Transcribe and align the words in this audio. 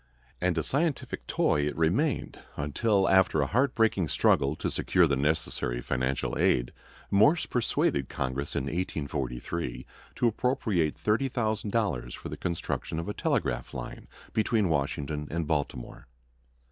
And 0.41 0.57
a 0.57 0.63
scientific 0.63 1.27
toy 1.27 1.67
it 1.67 1.77
remained 1.77 2.39
until, 2.57 3.07
after 3.07 3.39
a 3.39 3.45
heartbreaking 3.45 4.07
struggle 4.07 4.55
to 4.55 4.71
secure 4.71 5.05
the 5.05 5.15
necessary 5.15 5.79
financial 5.79 6.39
aid, 6.39 6.73
Morse 7.11 7.45
persuaded 7.45 8.09
Congress 8.09 8.55
in 8.55 8.63
1843 8.63 9.85
to 10.15 10.27
appropriate 10.27 10.97
$30,000 10.97 12.15
for 12.17 12.29
the 12.29 12.35
construction 12.35 12.97
of 12.97 13.07
a 13.07 13.13
telegraph 13.13 13.75
line 13.75 14.07
between 14.33 14.69
Washington 14.69 15.27
and 15.29 15.45
Baltimore. 15.47 16.07